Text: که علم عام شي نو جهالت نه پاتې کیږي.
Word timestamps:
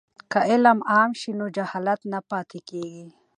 که 0.31 0.39
علم 0.51 0.79
عام 0.91 1.11
شي 1.19 1.31
نو 1.39 1.45
جهالت 1.55 2.01
نه 2.11 2.19
پاتې 2.29 2.59
کیږي. 2.69 3.05